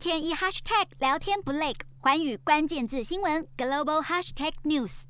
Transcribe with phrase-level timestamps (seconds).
[0.00, 5.02] 天一 hashtag 聊天不累，环宇关键字新闻 global hashtag news。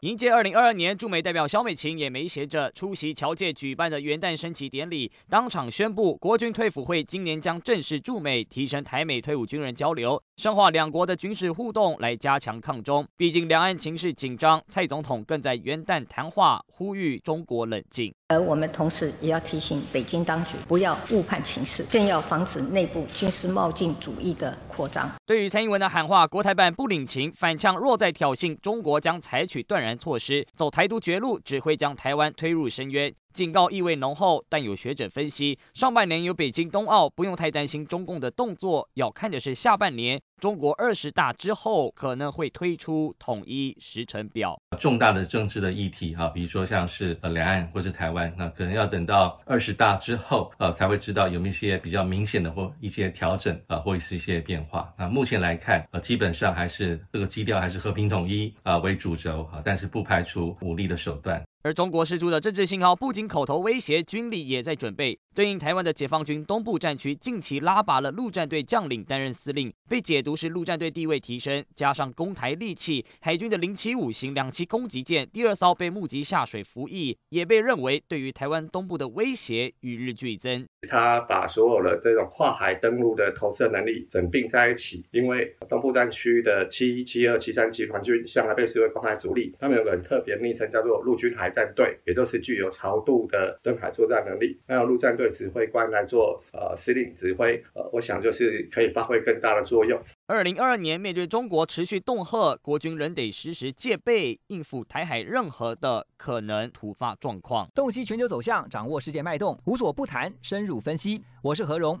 [0.00, 13.06] 迎接二零二二年，驻美代表萧美琴也没闲着，出席侨界举办的元旦升旗典礼，当场宣布国军退辅会今年将正式驻美，提升台美退伍军人交流，深化两国的军事互动，来加强抗中。
[13.16, 18.12] 毕竟两岸情势紧张，蔡总统更在元旦谈话呼吁中国冷静。
[18.32, 25.10] 而我们同时也要提醒北京当局，不要误判情势，更要防止内部军事冒进主义的扩张。
[25.26, 33.12] 对于蔡英文的喊话，国台办不领情，反呛若再挑衅，中国将采取断然措施，走台独绝路，只会将台湾推入深渊。
[33.32, 44.60] 警告意味浓厚，但有学者分析，上半年有北京冬奥，不用太担心中共的动作，要看的是下半年中国二十大之后可能会推出统一时程表。
[44.78, 54.92] 重大的政治的议题哈，比如说像是呃两岸或是台湾，那可能要等到二十大之后呃才会知道有没有一些比较明显的或一些调整啊，或者是一些变化。
[54.98, 61.42] 那目前来看呃基本上还是这个基调还是和平统一啊为主轴啊，但是不排除武力的手段。
[61.62, 65.18] 而中国释出的政治信号不仅口头威胁，军力也在准备。
[65.34, 80.66] 对应台湾的解放军东部战区近期拉拔了陆战队将领担任司令，被解读是陆战队地位提升，加上攻台利器，海军的零七五型两栖攻击舰第二艘被募集下水服役，也被认为对于台湾东部的威胁与日俱增。
[80.86, 94.60] 他把所有的这种跨海登陆的投射能力整并在一起，因为东部战区的七一、七二、七三集团军向来被视为公海主力，他们有个很特别的昵称叫做陆军海战队，也都是具有朝度的登海作战能力。
[94.66, 95.21] 那陆战队。
[95.22, 100.00] 对指挥官来做呃司令指挥，呃，我想就是可以发挥更大的作用。
[100.26, 107.68] 二零二二年面对中国持续恫吓，国军仍得时时戒备，应付台海任何的可能突发状况。
[107.72, 111.22] 洞悉全球走向，掌握世界脉动，无所不谈，深入分析。
[111.42, 112.00] 我是何荣。